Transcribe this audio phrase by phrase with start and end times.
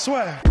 [0.00, 0.42] Swear.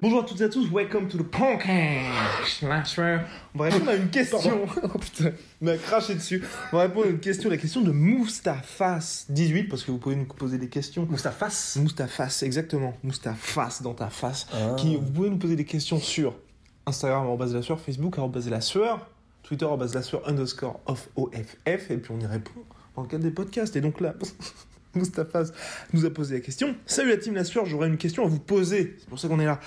[0.00, 2.62] Bonjour à toutes et à tous, welcome to the podcast.
[2.62, 4.38] On va répondre à une question.
[4.84, 6.44] oh putain, il m'a craché dessus.
[6.72, 10.26] On va répondre à une question, la question de Moustafas18, parce que vous pouvez nous
[10.26, 11.04] poser des questions.
[11.10, 12.94] Moustafas Moustafas, exactement.
[13.02, 14.46] Moustafas dans ta face.
[14.52, 14.76] Ah.
[14.76, 16.36] Qui, vous pouvez nous poser des questions sur
[16.86, 19.08] Instagram, arrobase la sueur, Facebook, arrobase la sueur,
[19.44, 22.60] Twitter, arrobase la sueur, underscore off, OFF, et puis on y répond
[22.96, 23.76] dans le cadre des podcasts.
[23.76, 24.14] Et donc là,
[24.94, 25.44] Moustapha
[25.92, 26.74] nous a posé la question.
[26.86, 28.96] Salut la team La Sueur, j'aurais une question à vous poser.
[28.98, 29.60] C'est pour ça qu'on est là.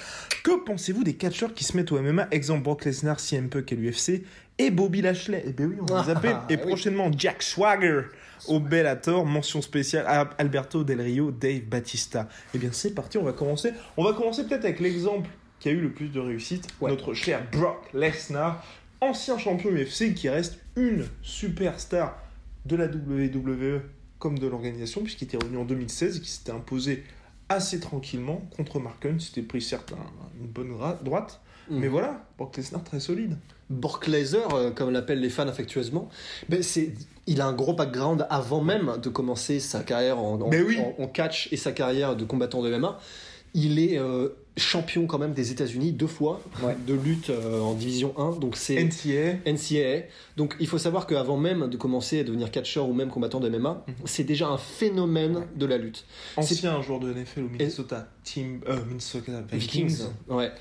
[0.44, 3.76] Que pensez-vous des catcheurs qui se mettent au MMA Exemple Brock Lesnar, CM Punk et
[3.76, 4.24] l'UFC
[4.58, 5.44] et Bobby Lashley.
[5.46, 6.38] Eh ben oui, on les appelle.
[6.38, 6.62] Ah, et oui.
[6.68, 8.04] prochainement Jack Swagger
[8.48, 9.26] au Bellator.
[9.26, 12.28] Mention spéciale à Alberto Del Rio, Dave Batista.
[12.56, 13.74] Eh bien c'est parti, on va commencer.
[13.98, 16.68] On va commencer peut-être avec l'exemple qui a eu le plus de réussite.
[16.82, 16.90] Ouais.
[16.90, 18.64] Notre cher Brock Lesnar,
[19.02, 22.18] ancien champion UFC qui reste une superstar
[22.66, 23.82] de la WWE
[24.20, 27.04] comme de l'organisation, puisqu'il était revenu en 2016 et qui s'était imposé
[27.50, 29.20] assez tranquillement contre Mark Hunt.
[29.20, 31.80] C'était pris certes un- une bonne droite, Mhm.
[31.80, 33.38] mais voilà, Brock Lesnar très solide.
[33.70, 36.10] Bork Laser, euh, comme l'appellent les fans affectueusement,
[36.50, 36.94] ben c'est,
[37.28, 40.80] il a un gros background avant même de commencer sa carrière en, en- oui.
[40.80, 42.98] en- en catch et sa carrière de combattant de MMA.
[43.54, 46.42] Il est euh, champion quand même des États-Unis deux fois
[46.88, 50.08] de lutte euh, en division 1, donc c'est NCA, NCAA.
[50.36, 53.50] Donc il faut savoir qu'avant même de commencer à devenir catcheur ou même combattant de
[53.50, 53.94] MMA, Mhm.
[54.06, 56.06] c'est déjà un phénomène de la lutte.
[56.38, 59.88] ancien joueur de NFL au Minnesota Team, euh, Minnesota Vikings.
[59.88, 60.06] Vikings.
[60.28, 60.52] Ouais.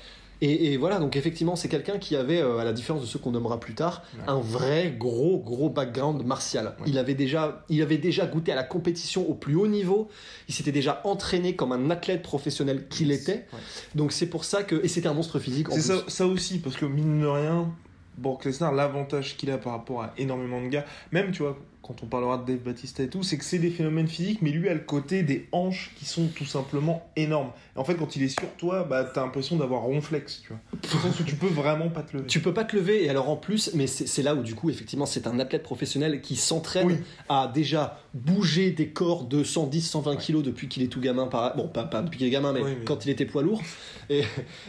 [0.41, 3.17] Et, et voilà, donc effectivement, c'est quelqu'un qui avait, euh, à la différence de ceux
[3.17, 4.23] qu'on nommera plus tard, Ouais.
[4.27, 6.75] un vrai gros gros background martial.
[6.79, 6.85] Ouais.
[6.87, 10.09] Il avait déjà, il avait déjà goûté à la compétition au plus haut niveau.
[10.47, 13.45] Il s'était déjà entraîné comme un athlète professionnel qu'il était.
[13.51, 13.59] Ouais.
[13.95, 15.69] Donc c'est pour ça que, et c'était un monstre physique.
[15.69, 17.71] En C'est ça, ça aussi, parce que mine de rien,
[18.17, 22.03] Brock Lesnar, l'avantage qu'il a par rapport à énormément de gars, même tu vois, quand
[22.03, 24.67] on parlera de Dave Batista et tout, c'est que c'est des phénomènes physiques, mais lui
[24.67, 27.51] a le côté des hanches qui sont tout simplement énormes.
[27.75, 30.59] Et en fait, quand il est sur toi, bah t'as l'impression d'avoir ronflex, tu vois.
[30.73, 32.27] Dans le sens où tu peux vraiment pas te lever.
[32.27, 34.69] Tu peux pas te lever, et alors en plus, mais c'est là où du coup,
[34.69, 36.95] effectivement, c'est un athlète professionnel qui s'entraîne Oui.
[37.29, 41.27] à déjà bouger des corps de 110, 120 kilos depuis qu'il est tout gamin.
[41.27, 41.55] Par...
[41.55, 43.61] Bon, pas, pas depuis qu'il est gamin, mais, Oui, mais- quand il était poids lourd.
[44.09, 44.23] Et,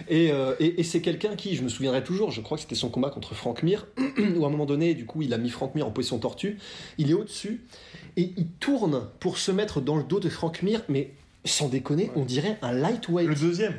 [0.09, 2.75] et, euh, et- et c'est quelqu'un qui, je me souviendrai toujours, je crois que c'était
[2.75, 3.87] son combat contre Frank Mir,
[4.37, 6.59] où à un moment donné, du coup, il a mis Frank Mir en position tortue.
[6.99, 7.61] Il est au-dessus,
[8.17, 11.13] et il tourne pour se mettre dans le dos de Frank Mir, mais
[11.45, 13.29] sans déconner, on dirait un lightweight.
[13.29, 13.75] Le deuxième.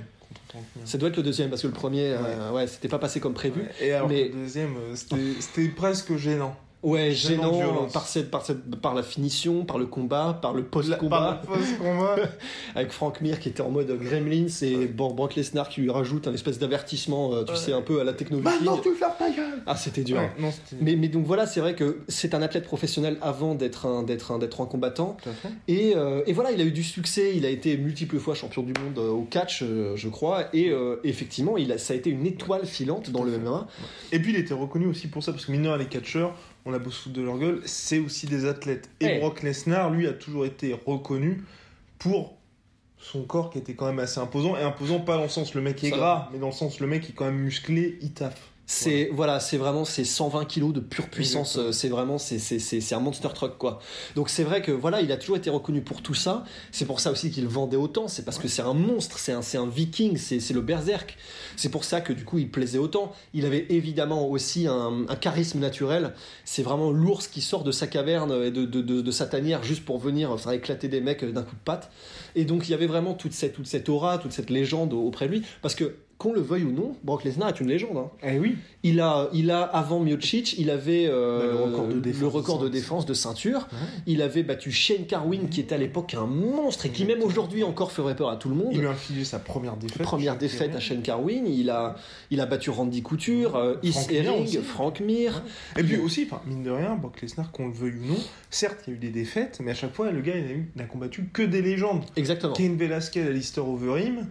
[0.85, 3.33] Ça doit être le deuxième, parce que le premier, euh, ouais, c'était pas passé comme
[3.33, 3.65] prévu.
[3.81, 6.55] Et alors, mais- le deuxième, euh, c'était presque gênant.
[6.81, 10.81] Ouais, Gênant par, cette, par, cette- par la finition, par le combat, par le Par
[10.81, 12.15] post-combat, le post-combat.
[12.75, 16.27] avec Frank Mir qui était en mode Gremlins et bon, Brock Lesnar qui lui rajoute
[16.29, 17.57] un espèce d'avertissement, euh, tu Ouais.
[17.57, 20.17] sais, un peu à la techno Maintenant, tu fermes ta gueule Ah, c'était dur.
[20.19, 23.55] Ouais, non, c'était- Mais, mais donc voilà, c'est vrai que c'est un athlète professionnel avant
[23.55, 25.17] d'être un, d'être un, d'être un combattant.
[25.21, 25.49] Tout à fait.
[25.67, 28.63] Et, euh, et voilà, il a eu du succès, il a été multiples fois champion
[28.63, 29.65] du monde euh, au catch,
[29.95, 30.45] je crois.
[30.53, 33.37] Et euh, effectivement, il a, ça a été une étoile filante dans le.
[33.37, 33.67] MMA.
[34.13, 36.33] Et puis il était reconnu aussi pour ça, parce que mine de rien, les catcheurs,
[36.65, 38.89] on a beau se foutre de leur gueule, c'est aussi des athlètes.
[38.99, 39.19] Et.
[39.19, 41.43] Brock Lesnar, lui, a toujours été reconnu
[41.97, 42.37] pour
[42.97, 44.57] son corps qui était quand même assez imposant.
[44.57, 45.97] Et imposant pas dans le sens le mec est Ça.
[45.97, 48.48] gras, mais dans le sens le mec est quand même musclé, il taffe.
[48.71, 51.55] C'est voilà, c'est vraiment c'est 120 kilos de pure puissance.
[51.55, 51.69] Exactement.
[51.69, 53.79] euh, C'est vraiment c'est c'est c'est un monster truck quoi.
[54.15, 56.43] Donc c'est vrai que voilà, il a toujours été reconnu pour tout ça.
[56.71, 58.07] C'est pour ça aussi qu'il vendait autant.
[58.07, 61.17] C'est parce que c'est un monstre, c'est un c'est un viking, c'est c'est le berserk.
[61.55, 63.11] C'est pour ça que du coup il plaisait autant.
[63.33, 66.13] Il avait évidemment aussi un, un charisme naturel.
[66.45, 69.63] C'est vraiment l'ours qui sort de sa caverne et de, de, de, de sa tanière
[69.63, 71.89] juste pour venir faire éclater des mecs d'un coup de patte.
[72.35, 75.25] Et donc il y avait vraiment toute cette toute cette aura, toute cette légende auprès
[75.25, 75.43] de lui.
[75.63, 77.97] Parce que qu'on le veuille ou non, Brock Lesnar est une légende.
[77.97, 78.09] Hein.
[78.23, 78.57] Eh oui.
[78.83, 82.27] Il a, il a avant Miocic, il avait euh, Bah, le record de défense le
[82.27, 82.71] record de ceinture.
[82.71, 83.67] défense de ceinture.
[84.05, 87.63] Il avait battu Shane Carwin, qui était à l'époque un monstre et qui même aujourd'hui
[87.63, 88.69] encore ferait peur à tout le monde.
[88.73, 90.01] Il lui a infligé sa première défaite.
[90.03, 90.79] Première Shane défaite à.
[90.79, 91.95] Shane Carwin, il a,
[92.31, 94.57] il a battu Randy Couture, euh, Is Frank Mir Herring, aussi.
[94.57, 95.43] Frank Mir.
[95.77, 98.19] Et puis aussi, enfin, mine de rien, Brock Lesnar, qu'on le veuille ou non,
[98.49, 100.51] certes, il y a eu des défaites, mais à chaque fois, le gars, il a,
[100.51, 102.03] eu- il a combattu que des légendes.
[102.17, 102.51] Exactement.
[102.53, 104.27] Cain Velasquez, Alistair Overeem,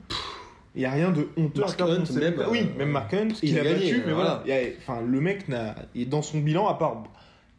[0.75, 2.35] Il n'y a rien de honteux Mark Hunt, même.
[2.51, 4.45] Oui, euh, même Mark Hunt, il il a gagné, battu, mais voilà.
[4.81, 5.75] Enfin, le mec n'a.
[5.95, 7.03] et Dans son bilan, à part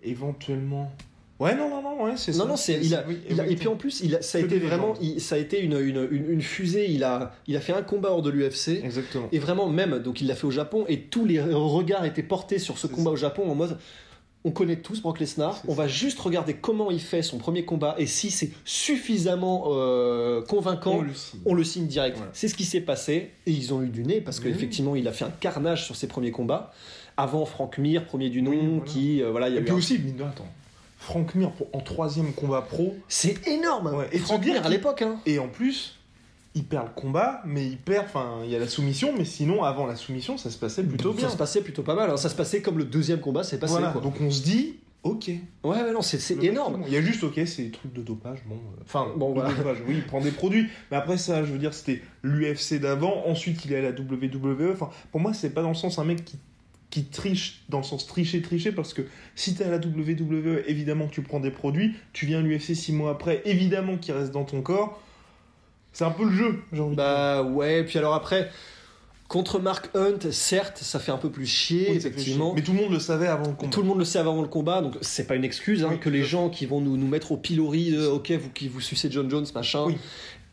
[0.03, 0.91] éventuellement.
[1.39, 2.39] Ouais, non, non, non, ouais, c'est ça.
[2.44, 4.39] Non, non, c'est, il a, oui, il a- et puis en plus, il a, ça
[4.39, 6.91] a été vraiment, il- ça a été une, une, une, une fusée.
[6.91, 8.81] Il a, il a fait un combat hors de l'UFC.
[8.83, 9.29] Exactement.
[9.31, 12.59] Et vraiment, même, donc il l'a fait au Japon, et tous les regards étaient portés
[12.59, 13.77] sur ce combat au Japon en mode
[14.45, 17.95] on connaît tous Brock Lesnar, on va juste regarder comment il fait son premier combat,
[17.97, 21.39] et si c'est suffisamment euh, convaincant, On le signe.
[21.45, 22.18] on le signe direct.
[22.18, 22.31] Voilà.
[22.33, 24.45] C'est ce qui s'est passé, et ils ont eu du nez, parce Oui.
[24.45, 26.71] qu'effectivement, il a fait un carnage sur ses premiers combats.
[27.18, 28.81] Avant Frank Mir, premier du nom, Oui, voilà.
[28.86, 30.47] qui, euh, voilà, il y a Et eu puis un- aussi, mine de rien, attends.
[30.97, 35.19] Frank Mir en troisième combat pro, C'est énorme Ouais, et Frank Mir à l'époque, hein.
[35.25, 35.95] et en plus,
[36.55, 39.63] il perd le combat, mais il perd, enfin, il y a la soumission, mais sinon,
[39.63, 41.27] avant la soumission, ça se passait plutôt bien.
[41.27, 42.17] Ça se passait plutôt pas mal, hein.
[42.17, 43.73] ça se passait comme le deuxième combat s'est passé.
[43.73, 44.01] Voilà, quoi.
[44.01, 45.27] donc on se dit, ok.
[45.27, 45.39] Ouais,
[45.83, 46.83] ouais, non, c'est énorme.
[46.87, 48.55] Il y a juste, ok, c'est des trucs de dopage, bon.
[48.55, 49.53] euh, Enfin, Bon, voilà.
[49.53, 50.67] dopage, oui, il prend des produits.
[50.91, 53.27] Mais après ça, je veux dire, c'était l'UFC d'avant.
[53.27, 54.71] Ensuite, il est à la WWE.
[54.73, 56.39] Enfin, pour moi, c'est pas dans le sens un mec qui,
[56.89, 59.03] qui triche, dans le sens tricher, tricher, parce que
[59.35, 61.93] si t'es à la WWE, évidemment que tu prends des produits.
[62.11, 64.99] Tu viens à l'UFC six mois après, évidemment qu'il reste dans ton corps.
[65.91, 67.03] C'est un peu le jeu, j'ai envie de dire.
[67.03, 68.50] Bah ouais, puis alors après,
[69.27, 72.53] contre Mark Hunt, certes, ça fait un peu plus chier, Oui, effectivement.
[72.56, 73.71] Mais tout le monde le savait avant le combat.
[73.71, 76.00] Tout le monde le sait avant le combat, donc c'est pas une excuse hein, Oui,
[76.00, 78.81] que les gens qui vont nous, nous mettre au pilori de ok, vous qui vous
[78.81, 79.86] sucez John Jones, machin.
[79.86, 79.97] Oui.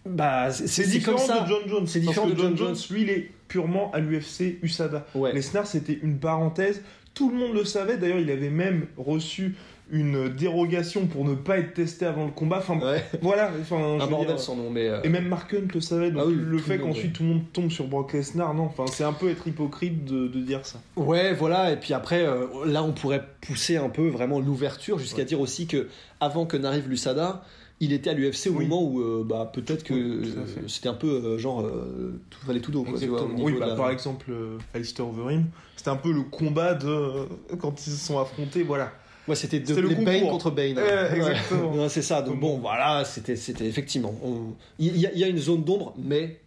[0.05, 1.41] Bah c'est c'est comme différent ça.
[1.41, 1.87] de John Jones.
[1.87, 5.07] C'est différent que de John John Jones, lui, il est purement à l'UFC USADA.
[5.15, 5.33] Ouais.
[5.33, 6.83] Lesnar, c'était une parenthèse.
[7.17, 7.97] Tout le monde le savait.
[7.97, 9.57] D'ailleurs, il avait même reçu
[9.91, 12.59] une dérogation pour ne pas être testé avant le combat.
[12.59, 13.05] Enfin, Ouais.
[13.23, 13.51] voilà.
[13.61, 14.89] Enfin, je Un bordel son nom, mais.
[14.89, 16.11] euh, Et même Mark Hunt le savait.
[16.11, 18.65] Donc, Ah oui, le fait qu'ensuite tout le monde tombe sur Brock Lesnar, non.
[18.65, 20.81] Enfin, c'est un peu être hypocrite de, de dire ça.
[20.97, 25.19] Ouais, voilà, et puis après, euh, là, on pourrait pousser un peu vraiment l'ouverture jusqu'à
[25.19, 25.25] Ouais.
[25.25, 25.87] dire aussi que
[26.21, 27.45] avant que n'arrive l'USADA,
[27.81, 28.67] il était à l'UFC au Oui.
[28.67, 32.39] moment où euh, bah, peut-être que Oui, euh, c'était un peu euh, genre euh, tout
[32.47, 35.45] valait tout quoi, vois, niveau Oui, bah, la- par exemple, euh, Alistair Overeem,
[35.77, 37.25] c'était un peu le combat de euh,
[37.61, 38.63] quand ils se sont affrontés.
[38.63, 38.93] Voilà.
[39.29, 39.59] Ouais, c'était
[40.05, 40.77] Bane contre Bane.
[40.79, 41.73] Ouais, exactement.
[41.75, 42.23] Ouais, c'est ça.
[42.23, 44.15] Donc bon, voilà, c'était, c'était effectivement.
[44.25, 46.41] on- Il y, a- il y a une zone d'ombre, mais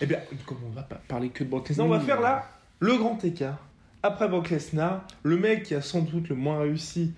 [0.00, 2.48] Eh bien, comme on va pas parler que de Brock Lesnar, on va faire là
[2.80, 3.58] le grand écart.
[4.04, 7.12] Après Brock Lesnar, le mec qui a sans doute le moins réussi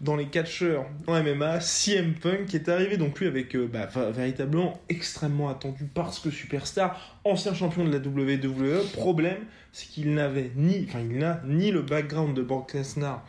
[0.00, 4.80] dans les catcheurs en MMA, CM Punk, est arrivé donc lui avec euh, bah, véritablement
[4.88, 8.82] extrêmement attendu parce que superstar, ancien champion de la WWE.
[8.94, 9.38] Problème,
[9.72, 13.24] c'est qu'il n'avait ni, enfin il n'a ni le background de Brock Lesnar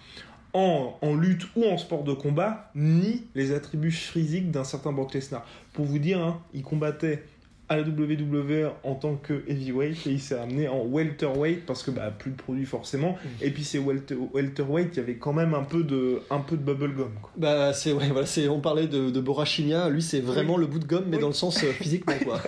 [0.53, 5.13] en, en lutte ou en sport de combat, ni les attributs physiques d'un certain Brock
[5.13, 5.45] Lesnar.
[5.73, 7.23] Pour vous dire, hein, il combattait
[7.71, 11.91] à la WWE en tant que heavyweight et il s'est amené en welterweight parce que
[11.91, 13.17] bah, plus de produits forcément.
[13.41, 16.57] Et puis c'est welter, welterweight, il y avait quand même un peu de, un peu
[16.57, 17.11] de bubblegum.
[17.21, 17.31] Quoi.
[17.37, 20.79] bah, c'est, ouais, voilà, c'est, on parlait de, de Borachinia, lui c'est vraiment le bout
[20.79, 21.21] de gomme, mais Oui.
[21.21, 22.13] dans le sens euh, physiquement.
[22.25, 22.41] Quoi.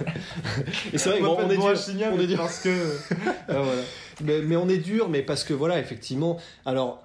[0.93, 1.63] Et c'est vrai, On bon, est dur.
[2.11, 2.37] On mais est dur.
[2.37, 2.69] parce que
[3.47, 3.81] Ah, voilà.
[4.25, 6.37] Mais, mais on est dur, mais parce que voilà, effectivement.
[6.65, 7.01] Alors,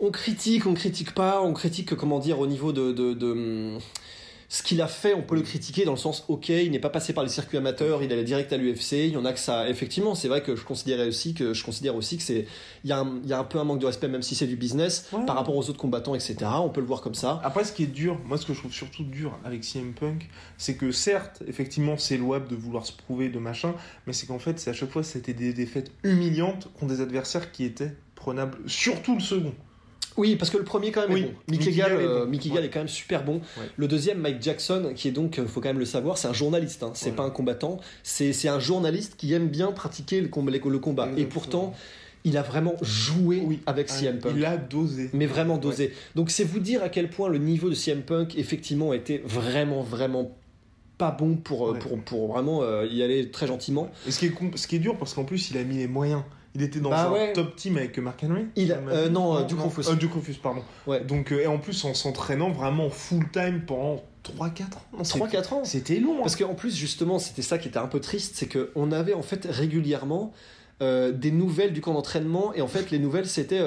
[0.00, 2.92] on critique, on critique pas, on critique, comment dire, au niveau de.
[2.92, 3.78] de, de, hum,
[4.50, 6.88] ce qu'il a fait, on peut le critiquer dans le sens, ok, il n'est pas
[6.88, 8.92] passé par les circuits amateurs, il allait direct à l'UFC.
[8.92, 11.62] Il y en a que ça, effectivement, c'est vrai que je considérais aussi que je
[11.62, 12.46] considère aussi que c'est,
[12.82, 14.34] il y, a un, il y a un peu un manque de respect, même si
[14.34, 15.26] c'est du business, Ouais.
[15.26, 16.36] par rapport aux autres combattants, etc.
[16.62, 17.40] On peut le voir comme ça.
[17.44, 20.26] Après, ce qui est dur, moi, ce que je trouve surtout dur avec CM Punk,
[20.56, 23.74] c'est que certes, effectivement, c'est louable de vouloir se prouver, de machin,
[24.06, 27.52] mais c'est qu'en fait, c'est à chaque fois, c'était des défaites humiliantes contre des adversaires
[27.52, 29.52] qui étaient prenables, surtout le second.
[30.18, 31.32] Oui, parce que le premier quand même Oui, est bon.
[31.48, 32.30] Mickey Mickey Gall, Gall est euh, bon.
[32.30, 32.54] Mickey Ouais.
[32.56, 33.34] Gall est quand même super bon.
[33.36, 33.64] Ouais.
[33.76, 36.32] Le deuxième, Mike Jackson, qui est donc, euh, faut quand même le savoir, c'est un
[36.32, 36.82] journaliste.
[36.82, 36.90] Hein.
[36.94, 37.78] C'est pas un combattant.
[38.02, 40.50] C'est un journaliste qui aime bien pratiquer le combat.
[40.50, 41.08] Le combat.
[41.16, 41.74] Et pourtant,
[42.24, 43.60] il a vraiment joué Oui.
[43.66, 44.32] avec CM Punk.
[44.36, 45.08] Il a dosé.
[45.12, 45.94] Mais vraiment dosé.
[46.16, 49.82] Donc c'est vous dire à quel point le niveau de CM Punk effectivement était vraiment
[49.82, 50.36] vraiment
[50.98, 51.78] pas bon pour, euh, Ouais.
[51.78, 53.88] pour, pour vraiment euh, y aller très gentiment.
[54.06, 55.86] Et ce qui est, ce qui est dur, parce qu'en plus, il a mis les
[55.86, 56.22] moyens.
[56.58, 57.32] Il était dans Bah un ouais.
[57.32, 58.46] top team avec Mark Henry.
[58.56, 59.12] Il euh, dit.
[59.12, 59.88] non, euh, Duke Rufus.
[59.88, 60.62] Euh, Duke Rufus, pardon.
[60.88, 61.00] Ouais.
[61.04, 64.82] Donc, euh, et en plus, en s'entraînant vraiment full time pendant 3-4 ans.
[64.98, 65.60] Non, c'était- 3-4 ans.
[65.64, 66.16] C'était long.
[66.16, 66.22] hein.
[66.22, 69.22] Parce qu'en plus, justement, c'était ça qui était un peu triste, c'est qu'on avait en
[69.22, 70.32] fait régulièrement
[70.80, 73.60] des nouvelles du camp d'entraînement, et en fait, les nouvelles c'était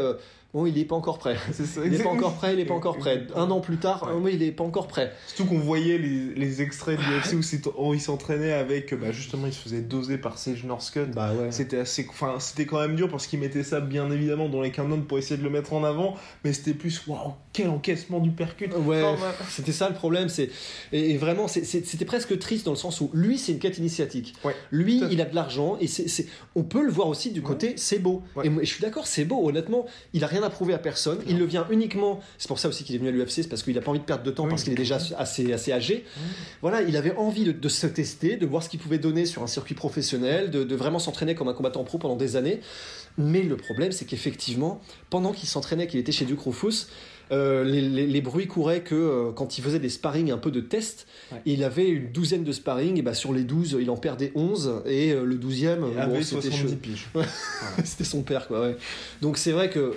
[0.53, 1.35] bon, il est pas encore prêt.
[1.53, 3.25] Ça, Il est pas encore prêt, il est pas encore prêt.
[3.35, 4.13] Un an plus tard, Ouais.
[4.15, 5.11] oh, mais il est pas encore prêt.
[5.27, 7.33] Surtout qu'on voyait les, les extraits du UFC
[7.77, 11.11] où, où il s'entraînait avec, bah, justement, il se faisait doser par Sage Northcutt.
[11.11, 11.51] Bah ouais.
[11.51, 14.71] C'était assez, enfin, c'était quand même dur parce qu'il mettait ça bien évidemment dans les
[14.71, 18.31] canons pour essayer de le mettre en avant, mais c'était plus waouh quel encaissement du
[18.31, 18.69] percut.
[18.85, 19.03] Ouais,
[19.49, 20.29] c'était ça le problème.
[20.29, 20.49] C'est
[20.93, 24.33] et, et vraiment, c'était presque triste dans le sens où lui, c'est une quête initiatique.
[24.45, 27.41] Ouais, lui, il a de l'argent et c'est, c'est- on peut le voir aussi du
[27.41, 28.21] côté, c'est beau.
[28.43, 29.45] Et je suis d'accord, c'est beau.
[29.47, 31.19] Honnêtement, il a rien rien à prouver à personne.
[31.27, 32.19] Il le vient uniquement.
[32.37, 33.99] C'est pour ça aussi qu'il est venu à l'UFC, c'est parce qu'il a pas envie
[33.99, 34.49] de perdre de temps, Oui.
[34.49, 36.05] parce qu'il est déjà assez, assez âgé.
[36.61, 39.43] Voilà, il avait envie de, de se tester, de voir ce qu'il pouvait donner sur
[39.43, 42.59] un circuit professionnel, de, de vraiment s'entraîner comme un combattant pro pendant des années.
[43.17, 46.87] Mais le problème, c'est qu'effectivement, pendant qu'il s'entraînait, qu'il était chez Duke Rufus,
[47.33, 50.51] euh, les, les- les bruits couraient que euh, quand il faisait des sparring un peu
[50.51, 51.37] de test, Ouais.
[51.45, 54.81] il avait une douzaine de sparring, et bah, sur les 12, il en perdait 11,
[54.85, 56.75] et euh, le 12e, Il bon, avait c'était 70 chaud.
[56.81, 57.07] piges.
[57.85, 58.61] C'était son père, quoi.
[58.67, 58.75] Ouais.
[59.21, 59.93] Donc c'est vrai que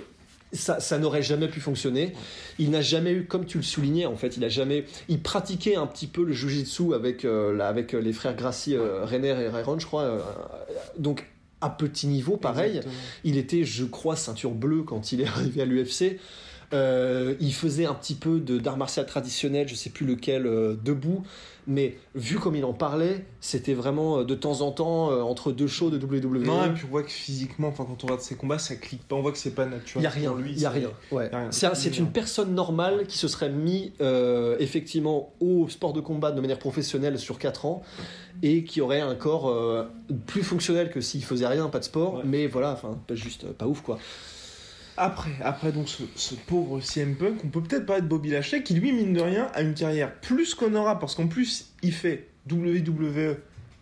[0.55, 2.13] ça, ça n'aurait jamais pu fonctionner.
[2.59, 4.85] Il n'a jamais eu, comme tu le soulignais, en fait, il a jamais.
[5.09, 9.05] Il pratiquait un petit peu le jujitsu avec euh, avec euh, les frères Gracie, euh,
[9.05, 10.03] Renner et Rayron, je crois.
[10.03, 10.19] euh,
[10.97, 11.25] donc
[11.61, 12.77] à petit niveau, pareil.
[12.77, 12.93] Exactement.
[13.23, 16.19] Il était, je crois, ceinture bleue quand il est arrivé à l'UFC.
[16.73, 21.23] Euh, il faisait un petit peu d'art martial traditionnel, je sais plus lequel, euh, debout.
[21.67, 25.65] Mais vu comme il en parlait, c'était vraiment euh, de temps en temps entre deux
[25.67, 26.43] shows de WWE.
[26.45, 29.01] Non, et puis on voit que physiquement, enfin, quand on regarde ses combats, ça clique
[29.07, 29.15] pas.
[29.15, 30.01] On voit que c'est pas Il naturel.
[30.01, 30.51] n'y a rien, pour lui.
[30.51, 30.91] il y a rien.
[31.11, 31.29] Ouais.
[31.31, 31.51] y a rien.
[31.51, 33.93] C'est un- C'est Il une personne normale qui se serait mis
[34.59, 37.81] effectivement au sport de combat de manière professionnelle sur 4 ans
[38.43, 39.53] et qui aurait un corps
[40.27, 42.21] plus fonctionnel que s'il faisait rien, pas de sport, Ouais.
[42.25, 43.97] mais voilà, enfin, pas juste pas ouf quoi.
[44.97, 48.63] Après, après donc ce, ce pauvre CM Punk, on peut peut-être parler de Bobby Lashley,
[48.63, 52.27] qui lui, mine de rien, a une carrière plus qu'honorable, parce qu'en plus, il fait
[52.49, 53.37] WWE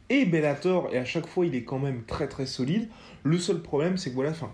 [0.10, 2.90] et Bellator, et à chaque fois, il est quand même très très solide.
[3.24, 4.52] Le seul problème, c'est que voilà, enfin,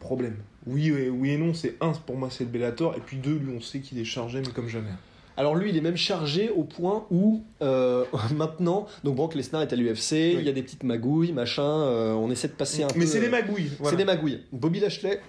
[0.00, 0.36] problème.
[0.66, 3.36] Oui, et, oui et non, c'est un, pour moi, c'est le Bellator, et puis deux,
[3.36, 4.90] lui, on sait qu'il est chargé, mais comme jamais.
[5.36, 9.72] Alors lui, il est même chargé au point où euh, maintenant, donc Brock Lesnar est
[9.72, 12.88] à l'UFC, il y a des petites magouilles, machin, euh, on essaie de passer un
[12.88, 12.98] peu.
[12.98, 13.70] mais c'est des euh, magouilles.
[13.78, 13.90] voilà.
[13.90, 14.40] C'est des magouilles.
[14.52, 15.20] Bobby Lashley,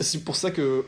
[0.00, 0.84] c'est pour ça que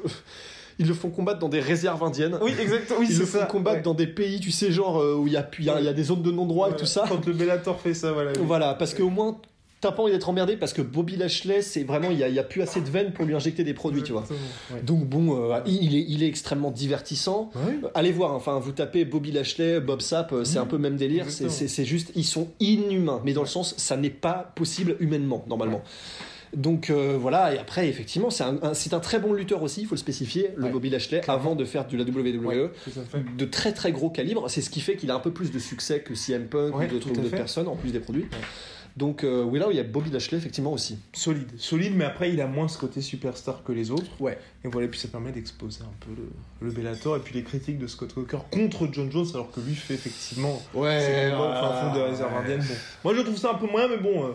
[0.79, 2.39] ils le font combattre dans des réserves indiennes.
[2.41, 3.01] Oui, exactement.
[3.01, 3.47] Oui, Ils le font ça.
[3.47, 3.83] combattre ouais.
[3.83, 5.89] dans des pays, tu sais, genre euh, où il y, a- y a il y
[5.89, 7.05] a des zones de non-droit et tout ça.
[7.09, 8.31] Quand le Bellator fait ça, voilà.
[8.33, 8.39] oui.
[8.47, 9.37] Voilà, parce qu'au moins,
[9.81, 12.43] t'as pas envie d'être emmerdé parce que Bobby Lashley, c'est vraiment, il y y a
[12.45, 14.25] plus assez de veines pour lui injecter des produits, tu vois.
[14.73, 14.81] Ouais.
[14.83, 17.51] Donc bon, euh, il, est, il est extrêmement divertissant.
[17.57, 17.79] Ouais.
[17.83, 20.83] Euh, Allez voir, enfin, vous tapez Bobby Lashley, Bob Sapp, euh, c'est un peu le
[20.83, 21.27] même délire.
[21.29, 25.83] C'est juste, ils sont inhumains, mais dans le sens, ça n'est pas possible humainement, normalement.
[26.57, 29.83] Donc euh, voilà, et après, effectivement, c'est un, un- c'est un très bon lutteur aussi,
[29.83, 31.43] il faut le spécifier, le Ouais, Bobby Lashley, clairement.
[31.43, 32.45] avant de faire de la WWE.
[32.47, 32.71] Ouais.
[33.37, 35.59] De très très gros calibre, c'est ce qui fait qu'il a un peu plus de
[35.59, 38.27] succès que CM Punk Ouais, ou d'autres personnes, en plus des produits.
[38.97, 40.99] Donc euh, oui, là, il y a Bobby Lashley, effectivement, aussi.
[41.13, 44.11] Solide, solide, mais après il a moins ce côté superstar que les autres.
[44.19, 44.37] Ouais.
[44.65, 47.79] Et voilà, puis ça permet d'exposer un peu le, le Bellator et puis les critiques
[47.79, 52.01] de Scott Walker contre John Jones, alors que lui fait effectivement Ouais, fin fond de
[52.01, 52.59] réserve indienne.
[52.61, 52.75] Bon.
[53.05, 54.35] Moi je trouve ça un peu moyen, mais bon,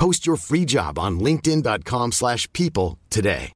[0.00, 3.52] Post your free job on linkedin.com/people slash people today.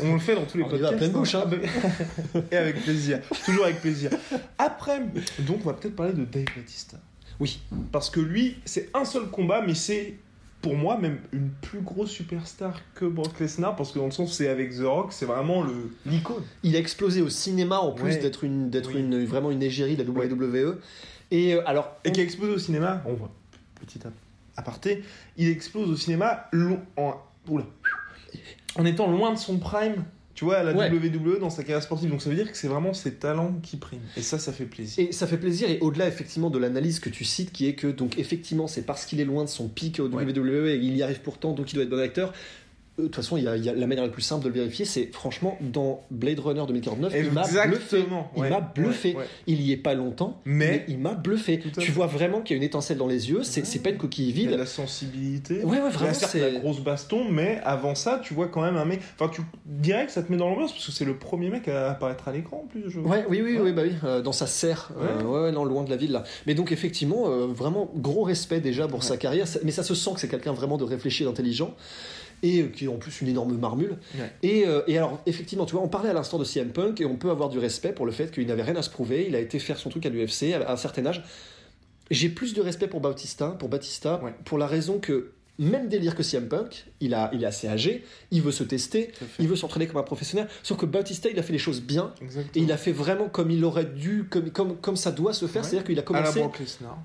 [0.00, 0.96] on le fait dans tous les On y va à podcasts.
[0.96, 1.44] pleine bouche, hein.
[2.34, 4.10] Ah, Et avec plaisir, toujours avec plaisir.
[4.56, 5.00] Après,
[5.40, 6.96] donc on va peut-être parler de Dave Batista.
[7.38, 7.60] Oui.
[7.92, 10.14] Parce que lui, c'est un seul combat, mais c'est
[10.62, 14.32] pour moi même une plus grosse superstar que Brock Lesnar, parce que dans le sens
[14.32, 16.42] c'est avec The Rock, c'est vraiment le l'icône.
[16.62, 18.16] Il a explosé au cinéma en plus Ouais.
[18.16, 19.00] d'être une, d'être Oui.
[19.00, 20.78] une, vraiment une égérie de la WWE.
[21.30, 23.30] Et euh, alors, Et qui a explosé au cinéma, on voit,
[23.80, 24.12] petit ap-
[24.56, 25.02] aparté,
[25.36, 27.14] il explose au cinéma lo- en,
[27.48, 27.64] oula,
[28.76, 30.04] en étant loin de son prime,
[30.34, 30.90] tu vois, à la Ouais.
[30.90, 32.10] WWE dans sa carrière sportive.
[32.10, 34.02] Donc ça veut dire que c'est vraiment ses talents qui priment.
[34.16, 35.08] Et ça, ça fait plaisir.
[35.08, 37.86] Et ça fait plaisir, et au-delà effectivement de l'analyse que tu cites, qui est que,
[37.86, 40.24] donc effectivement, c'est parce qu'il est loin de son pic au Ouais.
[40.24, 42.32] WWE et il y arrive pourtant, donc il doit être bon acteur.
[42.98, 44.48] De toute façon, il y, a, il y a la manière la plus simple de
[44.48, 47.58] le vérifier, c'est franchement dans Blade Runner 2049, il m'a bluffé.
[47.66, 48.32] Exactement.
[48.36, 49.10] Il m'a bluffé.
[49.10, 49.26] ouais, ouais.
[49.46, 51.62] Il y est pas longtemps, mais, Mais il m'a bluffé.
[51.78, 54.30] Tu vois vraiment qu'il y a une étincelle dans les yeux, c'est pas une coquille
[54.30, 54.58] il y a vide.
[54.58, 55.62] la sensibilité.
[55.62, 56.40] Ouais, ouais, Il y a vraiment, c'est.
[56.40, 59.00] la grosse baston, mais avant ça, tu vois quand même un mec.
[59.18, 61.68] Enfin, tu dirais que ça te met dans l'ambiance parce que c'est le premier mec
[61.68, 62.88] à apparaître à l'écran en plus.
[62.88, 63.00] Je...
[63.00, 65.52] Ouais, oui, oui, oui, bah oui, euh, dans sa serre, euh, ouais.
[65.52, 66.24] non, loin de la ville là.
[66.46, 70.10] Mais donc effectivement, euh, vraiment gros respect déjà pour sa carrière, mais ça se sent
[70.14, 71.74] que c'est quelqu'un vraiment de réfléchi, et d'intelligent,
[72.42, 73.96] et euh, qui est en plus une énorme marmule.
[74.18, 74.30] Ouais.
[74.42, 77.04] Et, euh, et alors effectivement, tu vois, on parlait à l'instant de CM Punk, et
[77.06, 79.34] on peut avoir du respect pour le fait qu'il n'avait rien à se prouver, il
[79.34, 81.22] a été faire son truc à l'UFC à un certain âge.
[82.10, 84.32] J'ai plus de respect pour Bautista, pour Batista, Ouais.
[84.44, 88.04] pour la raison que même délire que CM Punk, il, a, il est assez âgé,
[88.30, 91.38] il veut se tester, à il veut s'entraîner comme un professionnel, sauf que Bautista, il
[91.38, 92.52] a fait les choses bien, Exactement.
[92.54, 95.46] et il a fait vraiment comme il aurait dû, comme, comme, comme ça doit se
[95.46, 95.68] faire, Ouais.
[95.68, 96.40] c'est-à-dire qu'il a à la commencé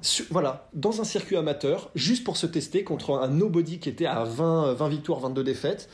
[0.02, 4.06] sur- voilà, dans un circuit amateur, juste pour se tester contre un nobody qui était
[4.06, 5.90] à 20, 20 victoires, 22 défaites.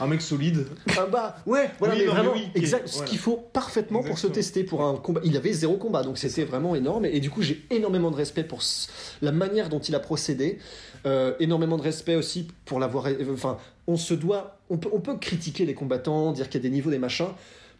[0.00, 0.66] Un mec solide.
[0.98, 4.18] Ah bah ouais, voilà, Oui, mais non, vraiment oui, exact, ce qu'il faut parfaitement pour
[4.18, 5.20] se tester pour un combat.
[5.22, 7.04] Il avait zéro combat, donc c'était vraiment énorme.
[7.04, 8.62] Et, du coup, j'ai énormément de respect pour
[9.20, 10.58] la manière dont il a procédé,
[11.04, 13.08] Euh, énormément de respect aussi pour l'avoir.
[13.32, 13.56] Enfin,
[13.88, 16.72] on se doit, on peut, on peut critiquer les combattants, dire qu'il y a des
[16.74, 17.26] niveaux, des machins.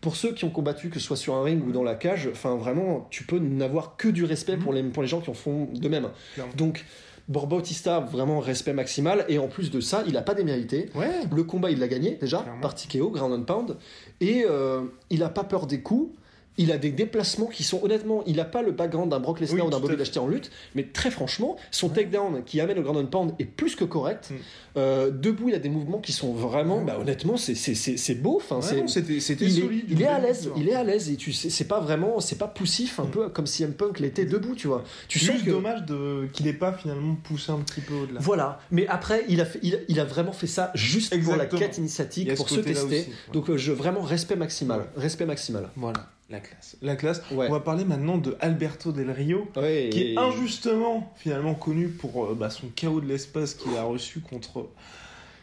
[0.00, 2.28] Pour ceux qui ont combattu, que ce soit sur un ring ou dans la cage,
[2.32, 5.34] enfin vraiment, tu peux n'avoir que du respect pour les, pour les gens qui en
[5.34, 6.02] font de même.
[6.04, 6.10] Mhm.
[6.34, 6.52] Clairement.
[6.56, 6.84] Donc,
[7.28, 9.24] Borba Bautista, vraiment respect maximal.
[9.28, 10.90] Et en plus de ça, il a pas démérité.
[10.96, 11.08] Ouais.
[11.32, 12.60] Le combat, il l'a gagné déjà, Clairement.
[12.60, 13.76] par TKO, ground and pound.
[14.20, 16.12] Et euh, il a pas peur des coups.
[16.58, 19.60] Il a des déplacements qui sont honnêtement, il a pas le background d'un Brock Lesnar
[19.62, 19.96] Oui, ou d'un Bobby.
[19.96, 23.46] Lashley en lutte, mais très franchement, son takedown qui amène au ground and pound est
[23.46, 24.30] plus que correct.
[24.30, 24.34] Mm.
[24.76, 26.84] Euh, debout, il a des mouvements qui sont vraiment, Ouais.
[26.84, 28.36] bah, honnêtement, c'est beau.
[28.36, 29.84] Enfin, Ouais, c'était il est, solide.
[29.88, 32.36] il est à l'aise, il est à l'aise et tu sais, c'est pas vraiment, c'est
[32.38, 33.10] pas poussif, un Mm.
[33.10, 34.84] peu comme CM Punk l'était debout, tu vois.
[35.08, 36.26] Tu sens Juste que dommage de...
[36.34, 38.20] qu'il n'ait pas finalement poussé un petit peu au-delà.
[38.20, 41.46] voilà, mais après il a fait, il, il a vraiment fait ça juste pour la
[41.46, 42.84] quête initiatique, pour se tester.
[42.84, 43.06] aussi, ouais.
[43.32, 44.86] Donc euh, je vraiment respect maximal, Ouais.
[44.96, 45.70] respect maximal.
[45.76, 46.76] Voilà, la classe.
[46.82, 47.22] La classe.
[47.30, 47.46] Ouais.
[47.48, 51.88] On va parler maintenant de Alberto Del Rio, Ouais, qui et- est injustement finalement connu
[51.88, 54.68] pour euh, bah, son chaos de l'espace qu'il a reçu contre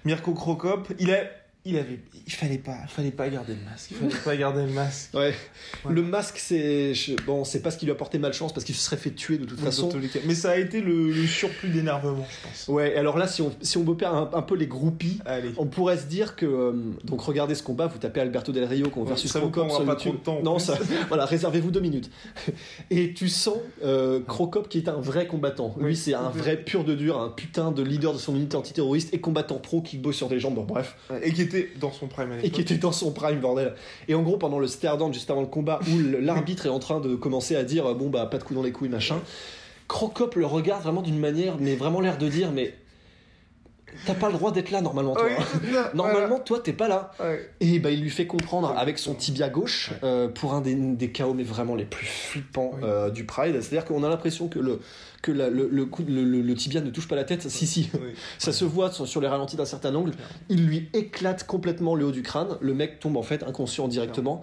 [0.05, 0.89] Mirko Krokop.
[0.99, 1.21] Il a,
[1.65, 3.91] il avait, il fallait pas, il fallait pas garder le masque.
[3.91, 5.09] Il fallait pas garder le masque.
[5.19, 5.33] Ouais.
[5.85, 5.93] Ouais.
[5.93, 6.93] Le masque, c'est
[7.25, 9.37] bon, c'est pas ce qui lui a porté malchance parce qu'il se serait fait tuer
[9.37, 9.89] de toute façon.
[10.25, 12.67] Mais ça a été le, le surplus d'énervement, je pense.
[12.69, 12.95] Ouais.
[12.95, 15.19] Alors là, si on si on un, un peu les groupies.
[15.25, 15.49] Allez.
[15.57, 16.73] On pourrait se dire que euh,
[17.03, 19.93] donc regardez ce combat, vous tapez Alberto Del Rio contre Ouais, versus Crocop sur pas
[19.93, 19.99] YouTube.
[20.01, 20.77] trop de temps, non, ça,
[21.09, 22.09] voilà, réservez-vous deux minutes.
[22.89, 25.75] Et tu sens euh, Crocop qui est un vrai combattant.
[25.77, 28.55] Lui, Oui, c'est un vrai pur de dur, un putain de leader de son unité
[28.55, 30.55] antiterroriste et combattant pro qui bosse sur des jambes.
[30.55, 33.39] Bon, bref, Et qui était dans son prime à et qui était dans son prime
[33.39, 33.73] bordel.
[34.07, 36.79] Et en gros, pendant le stare down juste avant le combat, où l'arbitre est en
[36.79, 39.19] train de commencer à dire bon bah pas de coups dans les couilles machin,
[39.87, 42.73] Crocop le regarde vraiment d'une manière, mais vraiment l'air de dire mais
[44.05, 45.25] t'as pas le droit d'être là normalement toi.
[45.27, 47.11] Oui, Normalement, toi, t'es pas là.
[47.19, 47.49] Ouais.
[47.59, 51.11] Et bah, il lui fait comprendre avec son tibia gauche, euh, pour un des, des
[51.11, 52.81] KO, mais vraiment les plus flippants Oui.
[52.83, 53.61] euh, du Pride.
[53.61, 54.79] C'est-à-dire qu'on a l'impression que, le,
[55.21, 57.49] que la- le, le, coup de- le, le- le tibia ne touche pas la tête.
[57.49, 57.89] Si, si.
[57.93, 58.09] Oui.
[58.37, 60.11] Ça se voit sur, sur les ralentis d'un certain angle.
[60.49, 62.57] Il lui éclate complètement le haut du crâne.
[62.61, 64.41] Le mec tombe en fait inconscient directement.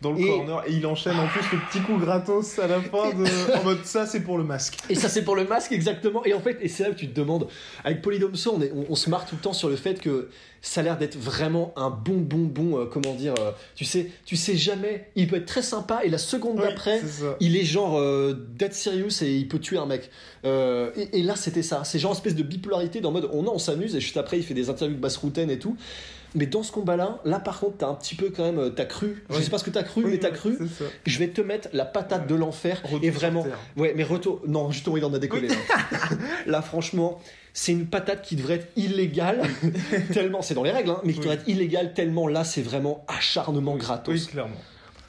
[0.00, 2.80] Dans le Et- corner et il enchaîne en plus le petit coup gratos à la
[2.80, 3.56] fin de...
[3.58, 4.76] en mode ça c'est pour le masque.
[4.88, 6.24] Et ça, c'est pour le masque, exactement.
[6.24, 7.48] Et en fait, et c'est là que tu te demandes,
[7.84, 10.28] avec Polydomso, on, est- on, on se marre tout le temps sur le fait que
[10.62, 14.10] ça a l'air d'être vraiment un bon, bon, bon, euh, comment dire, euh, tu sais,
[14.24, 17.00] tu sais jamais, il peut être très sympa et la seconde Oui, d'après,
[17.40, 20.10] il est genre euh, dead serious et il peut tuer un mec.
[20.44, 21.82] Euh, et, et là, c'était ça.
[21.84, 24.36] C'est genre une espèce de bipolarité dans le mode, on, on s'amuse et juste après,
[24.38, 25.76] il fait des interviews de basse routaine et tout.
[26.34, 28.84] Mais dans ce combat-là, là par contre, t'as un petit peu quand même, euh, t'as
[28.84, 29.24] cru.
[29.30, 29.42] Je Oui.
[29.42, 30.58] sais pas ce que t'as cru, Oui, mais t'as cru.
[31.06, 33.46] Je vais te mettre la patate de l'enfer et vraiment.
[33.76, 34.42] Ouais, mais retour.
[34.46, 35.48] Non, justement, il en a décollé.
[35.48, 35.54] là.
[36.46, 37.18] là, franchement,
[37.54, 39.42] c'est une patate qui devrait être illégale
[40.12, 40.42] tellement.
[40.42, 43.76] C'est dans les règles, hein, mais qui devrait être illégale tellement là, c'est vraiment acharnement
[43.76, 44.14] gratos.
[44.14, 44.56] Oui, clairement.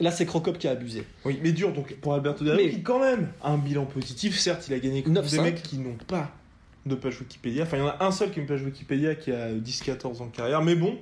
[0.00, 1.04] Là, c'est Crocop qui a abusé.
[1.26, 3.84] Oui, mais dur donc pour Alberto Del Rio Mais- qui quand même a un bilan
[3.84, 4.38] positif.
[4.38, 5.30] Certes, il a gagné contre 9-5.
[5.30, 6.30] des mecs qui n'ont pas
[6.86, 7.64] de page Wikipédia.
[7.64, 10.22] Enfin, il y en a un seul qui a une page Wikipédia qui a 10-14
[10.22, 10.62] ans de carrière.
[10.62, 10.98] Mais bon,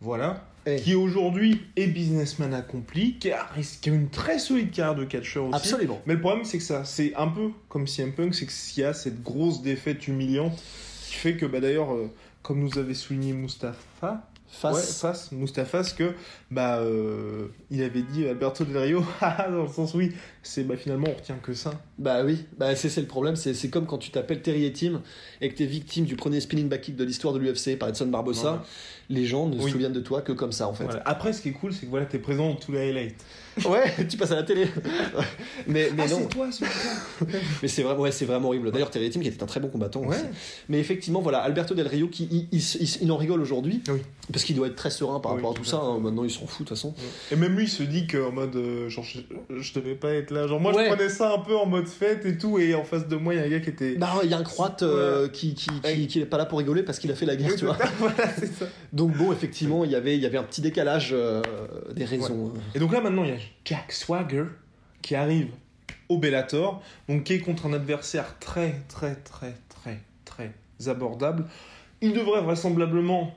[0.00, 0.44] voilà.
[0.66, 0.76] Eh.
[0.76, 3.46] Qui aujourd'hui est businessman accompli, qui a,
[3.82, 5.56] qui a une très solide carrière de catcheur aussi.
[5.56, 6.00] Absolument.
[6.06, 8.86] Mais le problème, c'est que ça, c'est un peu comme CM Punk, c'est qu'il y
[8.86, 10.62] a cette grosse défaite humiliante
[11.06, 12.10] qui fait que, bah d'ailleurs, euh,
[12.42, 14.74] comme nous avait souligné Mustapha, Face.
[14.74, 16.14] ouais, face, Mustafas, que
[16.50, 20.12] bah euh, il avait dit Alberto Del Rio, dans le sens oui,
[20.44, 21.72] c'est bah finalement on retient que ça.
[21.98, 25.00] Bah oui, bah c'est le problème, c'est comme quand tu t'appelles Terry Team
[25.40, 28.06] et que t'es victime du premier spinning back kick de l'histoire de l'UFC par Edson
[28.06, 28.64] Barbosa, Voilà.
[29.10, 30.84] les gens ne se souviennent de toi que comme ça en fait.
[30.84, 31.02] Voilà.
[31.06, 33.16] Après, ce qui est cool, c'est que voilà, t'es présent dans tous les highlights.
[33.68, 34.66] Ouais, tu passes à la télé.
[35.68, 36.48] mais mais ah, non, c'est toi,
[37.62, 38.72] mais c'est vraiment ouais, c'est vraiment horrible.
[38.72, 40.16] D'ailleurs Terry Team qui était un très bon combattant Ouais.
[40.16, 40.24] aussi.
[40.68, 44.00] Mais effectivement voilà, Alberto Del Rio qui il, il- il- il en rigole aujourd'hui Oui.
[44.32, 45.76] parce qu'il doit être très serein par Oui, rapport à tout ça.
[45.78, 45.98] hein.
[46.00, 46.94] Maintenant il s'en fout de toute façon.
[47.30, 49.20] Et même lui, il se dit qu'en mode, euh, genre, je,
[49.60, 50.46] je devais pas être là.
[50.46, 50.84] Genre, moi, Ouais.
[50.90, 53.32] je prenais ça un peu en mode fête et tout, et en face de moi,
[53.34, 53.94] il y a un gars qui était.
[53.96, 56.06] Bah il y a un croate euh, qui qui, qui, Ouais.
[56.06, 57.78] qui est pas là pour rigoler parce qu'il a fait la guerre, tu vois.
[57.98, 58.66] voilà, c'est ça.
[58.92, 61.40] Donc bon effectivement il y avait il y avait un petit décalage euh,
[61.94, 62.52] des raisons.
[62.54, 62.58] euh.
[62.74, 64.44] Et donc là, maintenant, il y a Jack Swagger
[65.02, 65.48] qui arrive
[66.08, 70.50] au Bellator, donc qui est contre un adversaire très, très, très, très, très
[70.88, 71.46] abordable.
[72.02, 73.34] Il devrait vraisemblablement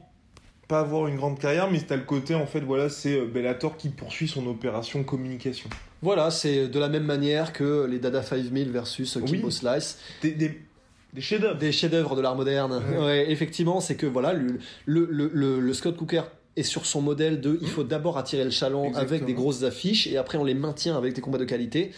[0.68, 3.88] pas avoir une grande carrière, mais t'as le côté, en fait, voilà, c'est Bellator qui
[3.88, 5.70] poursuit son opération communication.
[6.02, 9.24] Voilà, c'est de la même manière que les Dada 5000 versus Oui.
[9.32, 9.98] Kimbo Slice.
[10.22, 10.60] Des, des,
[11.14, 11.58] des chefs-d'œuvre.
[11.58, 12.82] des chefs-d'œuvre de l'art moderne.
[12.92, 12.98] Ouais.
[13.06, 16.22] Ouais, effectivement, c'est que voilà, le, le, le, le- Scott Cooker
[16.56, 20.08] est sur son modèle de il faut d'abord attirer le chaland avec des grosses affiches
[20.08, 21.92] et après on les maintient avec des combats de qualité.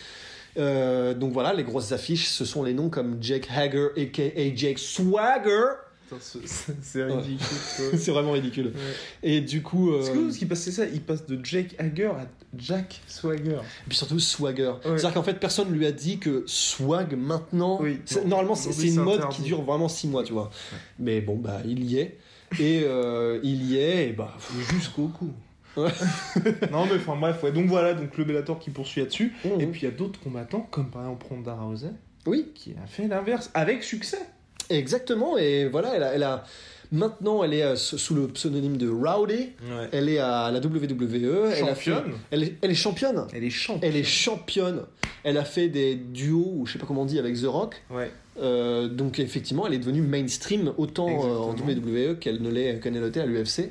[0.58, 4.80] Euh, donc voilà, les grosses affiches, ce sont les noms comme Jake Hager, aka Jake
[4.80, 5.66] Swagger.
[6.82, 7.38] C'est ridicule.
[7.98, 8.67] c'est vraiment ridicule.
[8.67, 8.74] Ouais.
[9.24, 12.28] Et du coup, euh, ce qui passe, c'est ça Il passe de Jake Hager à
[12.58, 13.60] Jack Swagger.
[13.86, 14.74] et puis surtout Swagger.
[14.84, 17.80] C'est-à-dire qu'en fait, personne lui a dit que swag maintenant.
[17.82, 19.38] Oui, normalement, c'est une mode interdit.
[19.38, 20.50] qui dure vraiment 6 mois, tu vois.
[20.98, 22.17] Mais bon, bah, il y est.
[22.60, 24.36] Et euh, il y est, et bah.
[24.72, 25.32] Jusqu'au cou.
[26.72, 27.52] Non mais enfin bref, ouais.
[27.52, 29.34] donc voilà, donc le Bellator qui poursuit là-dessus.
[29.45, 29.62] Mhm.
[29.62, 31.91] Et puis il y a d'autres combattants, comme par exemple Ronda Rousey,
[32.26, 34.19] Oui, qui a fait l'inverse, avec succès.
[34.69, 35.38] Exactement.
[35.38, 36.13] Et voilà, elle a.
[36.13, 36.43] elle a-
[36.91, 39.34] Maintenant, elle est euh, sous le pseudonyme de Rowdy.
[39.62, 39.89] Ouais.
[39.91, 41.51] Elle est à la WWE.
[41.55, 43.27] Elle, fait- est, elle est championne.
[43.32, 43.89] Elle est championne.
[43.91, 44.82] Elle est championne.
[45.23, 47.75] Elle a fait des duos, ou je sais pas comment on dit, avec The Rock.
[47.91, 48.10] Ouais.
[48.41, 51.51] Euh, donc effectivement, elle est devenue mainstream autant euh, en.
[51.53, 53.69] WWE qu'elle ne l'est qu'elle l'était à l'UFC.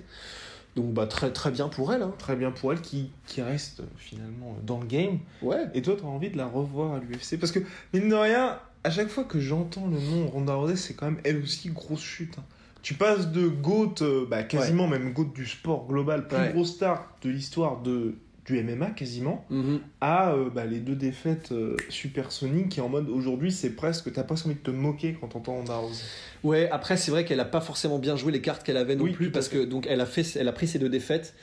[0.77, 2.03] Donc bah très très bien pour elle.
[2.03, 2.15] hein.
[2.21, 5.19] Très bien pour elle, qui, qui reste finalement dans le game.
[5.43, 5.65] Ouais.
[5.75, 7.59] Et toi, tu as envie de la revoir à l'UFC Parce que,
[7.93, 11.21] mine de rien, à chaque fois que j'entends le nom Ronda Rousey, c'est quand même
[11.25, 12.35] elle aussi grosse chute.
[12.39, 12.45] hein.
[12.83, 16.53] Tu passes de GOAT, euh, bah, quasiment même GOAT du sport global, plus Ouais.
[16.53, 18.15] grosse star de l'histoire de
[18.47, 19.81] du MMA quasiment, Mhm.
[20.01, 24.23] à euh, bah, les deux défaites euh, supersoniques qui en mode aujourd'hui c'est presque t'as
[24.23, 26.03] presque envie de te moquer quand t'entends Ronda Rousey.
[26.45, 29.05] Ouais, après c'est vrai qu'elle a pas forcément bien joué les cartes qu'elle avait non
[29.05, 31.35] Oui, plus parce que donc elle a fait elle a pris ses deux défaites.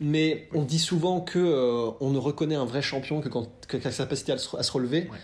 [0.00, 3.76] Mais on dit souvent que euh, on ne reconnaît un vrai champion que quand que,
[3.76, 5.08] qu'à sa capacité à se, à se relever.
[5.12, 5.18] Ouais.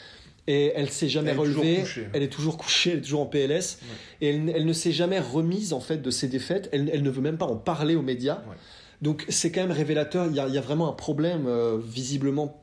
[0.48, 1.85] Et elle s'est jamais Elle relevée.
[2.12, 2.90] Elle est toujours couchée.
[2.92, 3.78] Elle est toujours en PLS.
[4.20, 6.68] Et elle, elle ne s'est jamais remise en fait de ses défaites.
[6.72, 8.42] Elle, elle ne veut même pas en parler aux médias.
[8.48, 8.57] Ouais.
[9.02, 10.26] Donc c'est quand même révélateur.
[10.26, 12.59] Il y a, il y a vraiment un problème euh, visiblement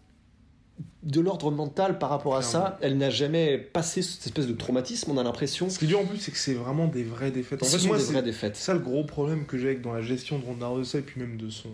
[1.04, 2.78] de l'ordre mental par rapport à ça.
[2.82, 5.12] Elle n'a jamais passé cette espèce de traumatisme.
[5.12, 5.70] On a l'impression.
[5.70, 7.64] Ce qui est dur en plus c'est que c'est vraiment des vraies défaites.
[7.64, 8.56] En Ce fait sont moi des c'est vraies défaites.
[8.58, 11.20] ça le gros problème que j'ai avec dans la gestion de Ronda Rousey et puis
[11.22, 11.70] même de son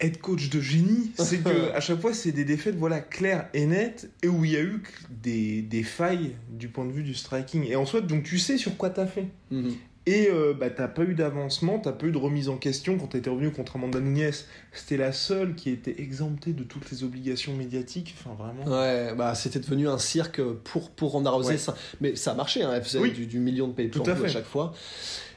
[0.00, 3.66] head coach de génie, c'est que à chaque fois c'est des défaites voilà claires et
[3.66, 4.82] nettes et où il y a eu
[5.22, 8.56] des, des failles du point de vue du striking et en soit donc tu sais
[8.56, 9.74] sur quoi t'as fait Mhm.
[10.06, 13.08] Et euh, bah t'as pas eu d'avancement t'as pas eu de remise en question quand
[13.08, 14.30] t'étais revenu contre Amanda Nunes
[14.72, 19.34] c'était la seule qui était exemptée de toutes les obligations médiatiques enfin vraiment Ouais, bah
[19.34, 21.58] c'était devenu un cirque pour, pour Rousey, Ouais.
[21.58, 23.10] ça- mais ça marchait, hein, elle faisait Oui.
[23.12, 24.72] du, du million de pay per Tout à à chaque fois.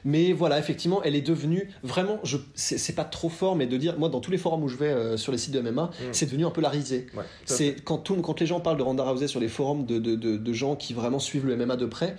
[0.06, 3.76] Mais voilà, effectivement, elle est devenue vraiment, je, c'est, c'est pas trop fort, mais de
[3.76, 5.90] dire, moi dans tous les forums où je vais euh, sur les sites de MMA,
[6.12, 7.06] c'est devenu un peu la risée.
[7.16, 9.98] ouais C'est quand, tout, quand les gens parlent de Ronda Rousey sur les forums de,
[9.98, 12.16] de, de, de gens qui vraiment suivent le MMA de près,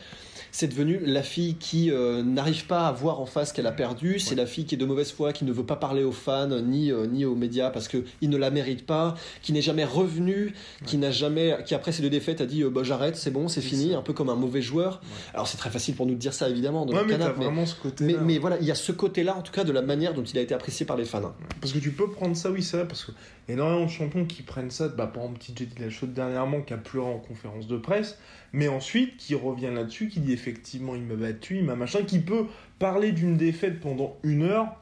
[0.56, 4.20] c'est devenu la fille qui euh, n'arrive pas à voir en face qu'elle a perdu.
[4.20, 4.36] C'est Ouais.
[4.38, 6.94] la fille qui est de mauvaise foi, qui ne veut pas parler aux fans ni,
[6.94, 10.54] euh, ni aux médias parce qu'ils ne la méritent pas, qui n'est jamais revenue,
[10.86, 13.50] qui n'a jamais, qui après ces deux défaites a dit euh, bah, j'arrête, c'est bon,
[13.50, 13.98] c'est fini, ça.
[13.98, 15.02] un peu comme un mauvais joueur.
[15.04, 15.10] Ouais.
[15.34, 18.06] Alors c'est très facile pour nous de dire ça évidemment dans mais vraiment ce côté
[18.06, 20.24] mais, mais voilà, il y a ce côté-là en tout cas de la manière dont
[20.24, 21.34] il a été apprécié par les fans.
[21.60, 23.12] Parce que tu peux prendre ça, oui, vrai, parce que
[23.48, 26.78] énormément de champions qui prennent ça, bah, par exemple, petit JD Lachaux dernièrement qui a
[26.78, 28.18] pleuré en conférence de presse,
[28.54, 32.20] mais ensuite qui revient là-dessus, qui dit effectivement il m'a battu, il m'a machin, qui
[32.20, 32.46] peut
[32.80, 34.76] parler d'une défaite pendant une heure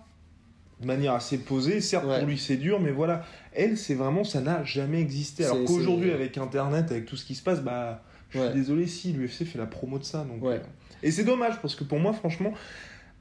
[0.82, 1.82] de manière assez posée.
[1.82, 2.20] Certes, Ouais.
[2.20, 5.46] pour lui c'est dur, mais voilà, elle, c'est vraiment, ça n'a jamais existé.
[5.46, 8.02] Alors qu'aujourd'hui, avec Internet, avec tout ce qui se passe, bah.
[8.30, 8.54] Je suis Ouais.
[8.56, 10.24] désolé si l'UFC fait la promo de ça.
[10.24, 10.56] Donc, Ouais.
[10.56, 10.60] euh,
[11.04, 12.52] Et c'est dommage parce que pour moi, franchement,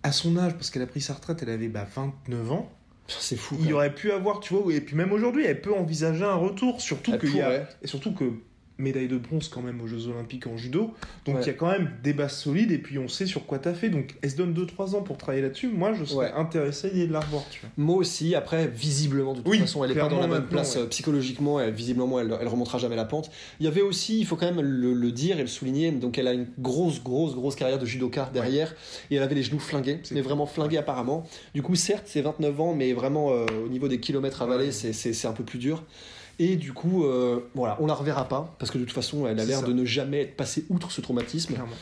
[0.02, 2.72] à son âge, parce qu'elle a pris sa retraite, elle avait bah, 29 ans.
[3.20, 3.56] C'est fou.
[3.60, 6.34] Il y aurait pu avoir, tu vois, et puis même aujourd'hui, elle peut envisager un
[6.34, 8.32] retour, surtout qu'il y a, et surtout que
[8.82, 10.92] médaille de bronze quand même aux Jeux Olympiques en judo,
[11.24, 11.42] donc Ouais.
[11.42, 13.72] il y a quand même des bases solides et puis on sait sur quoi t'as
[13.74, 15.68] fait, donc elle se donne 2-3 ans pour travailler là-dessus.
[15.68, 16.32] Moi, je serais Ouais.
[16.36, 17.70] intéressé de la revoir, tu vois.
[17.76, 20.76] Moi aussi, après, visiblement, de toute Oui, façon, elle est pas dans la bonne place
[20.76, 20.82] ouais.
[20.82, 23.30] euh, psychologiquement, elle, visiblement, elle, elle remontera jamais la pente.
[23.60, 26.18] Il y avait aussi, il faut quand même le, le dire et le souligner, donc
[26.18, 28.74] elle a une grosse, grosse, grosse carrière de judoka derrière,
[29.10, 30.24] et elle avait les genoux flingués, mais clair.
[30.24, 31.24] vraiment flingués apparemment.
[31.54, 35.26] Du coup, certes, c'est 29 ans, mais vraiment, euh, au niveau des kilomètres avalés, c'est
[35.26, 35.84] un peu plus dur.
[36.38, 39.38] Et du coup, euh, voilà, on la reverra pas, parce que de toute façon, elle
[39.38, 41.54] a l'air de ne jamais être passée outre ce traumatisme.
[41.54, 41.76] Clairement.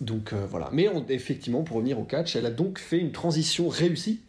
[0.00, 0.68] Donc euh, voilà.
[0.72, 4.20] Mais on- effectivement, pour revenir au catch, elle a donc fait une transition réussie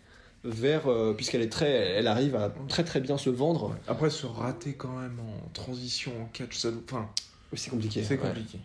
[0.44, 3.70] vers, euh, puisqu'elle est très, elle arrive à très très bien se vendre.
[3.70, 3.76] Ouais.
[3.88, 7.08] Après, se rater quand même en transition, en catch, ça, enfin,
[7.54, 8.04] C'est compliqué.
[8.04, 8.28] c'est ouais.
[8.28, 8.58] compliqué.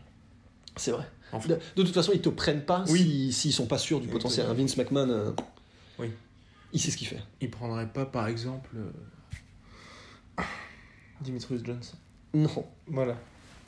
[0.77, 1.05] C'est vrai.
[1.33, 1.49] Enfin.
[1.49, 3.01] De, de toute façon, ils te prennent pas Oui.
[3.01, 4.47] si- s'ils sont pas sûrs du potentiel.
[4.57, 5.31] Vince McMahon, euh,
[5.99, 6.09] Oui.
[6.73, 7.21] il sait ce qu'il fait.
[7.41, 8.71] Il prendrait pas, par exemple,
[11.21, 11.97] Dimitrius Johnson.
[12.35, 12.65] Non.
[12.87, 13.17] Voilà.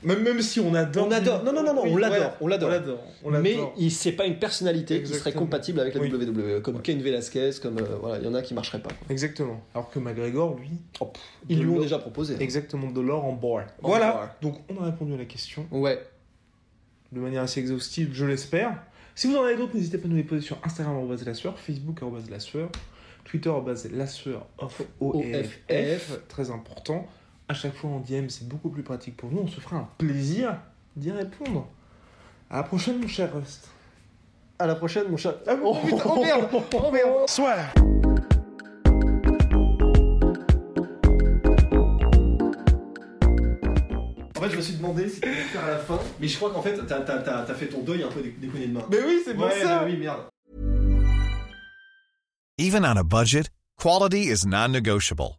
[0.05, 1.09] Même, même si on adore.
[1.09, 1.43] On adore.
[1.43, 2.37] Non, non, non, non, on l'adore, voilà.
[2.41, 2.69] on l'adore.
[2.69, 3.01] On l'adore.
[3.25, 3.75] on Mais l'adore.
[3.79, 6.13] il c'est pas une personnalité qui serait compatible avec la Oui.
[6.13, 6.83] WWE, comme Ouais.
[6.83, 8.91] Ken Velasquez, comme euh, voilà, il y en a qui marcheraient pas.
[8.91, 9.07] quoi.
[9.11, 9.61] Exactement.
[9.75, 12.35] Alors que McGregor, lui, Oh, pff, ils lui ont déjà proposé.
[12.35, 12.39] hein.
[12.41, 13.65] exactement de l'or en board.
[13.83, 14.13] En Voilà.
[14.13, 14.29] board.
[14.41, 15.67] Donc on a répondu à la question.
[15.73, 16.01] Ouais.
[17.11, 18.81] de manière assez exhaustive, je l'espère.
[19.17, 21.59] Si vous en avez d'autres, n'hésitez pas à nous les poser sur Instagram la sueur,
[21.59, 22.71] Facebook la sueur,
[23.25, 23.51] Twitter
[23.95, 27.05] la sueur of OFF, très important.
[27.51, 29.41] À chaque fois en DM, c'est beaucoup plus pratique pour nous.
[29.41, 30.59] On se fera un plaisir
[30.97, 31.67] d'y répondre.
[32.51, 33.71] À la prochaine, mon cher Rust.
[34.59, 35.37] À la prochaine, mon cher.
[35.47, 37.73] Ah, oh, putain, oh merde Oh merde Swear
[44.37, 46.37] En fait, je me suis demandé si tu allais faire à la fin, mais je
[46.37, 48.85] crois qu'en fait, t'as as, fait ton deuil un peu déconné de main.
[48.91, 50.21] Mais oui, c'est pour ouais, ça oui, merde.
[52.59, 55.39] Even on a budget, quality is non-negotiable.